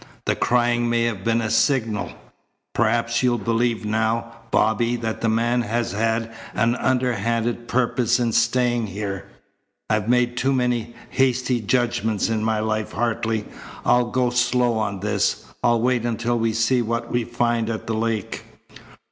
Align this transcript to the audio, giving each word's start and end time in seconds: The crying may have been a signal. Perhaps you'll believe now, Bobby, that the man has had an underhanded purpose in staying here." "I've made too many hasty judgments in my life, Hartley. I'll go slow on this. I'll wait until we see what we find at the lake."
The 0.25 0.35
crying 0.35 0.89
may 0.89 1.03
have 1.03 1.23
been 1.23 1.41
a 1.41 1.51
signal. 1.51 2.13
Perhaps 2.73 3.21
you'll 3.21 3.37
believe 3.37 3.85
now, 3.85 4.31
Bobby, 4.49 4.95
that 4.95 5.21
the 5.21 5.29
man 5.29 5.61
has 5.61 5.91
had 5.91 6.33
an 6.55 6.73
underhanded 6.77 7.67
purpose 7.67 8.19
in 8.19 8.31
staying 8.31 8.87
here." 8.87 9.27
"I've 9.91 10.09
made 10.09 10.37
too 10.37 10.53
many 10.53 10.95
hasty 11.11 11.59
judgments 11.61 12.29
in 12.29 12.43
my 12.43 12.59
life, 12.61 12.93
Hartley. 12.93 13.45
I'll 13.85 14.09
go 14.09 14.31
slow 14.31 14.73
on 14.79 15.01
this. 15.01 15.45
I'll 15.63 15.81
wait 15.81 16.03
until 16.03 16.39
we 16.39 16.53
see 16.53 16.81
what 16.81 17.11
we 17.11 17.23
find 17.23 17.69
at 17.69 17.85
the 17.85 17.93
lake." 17.93 18.43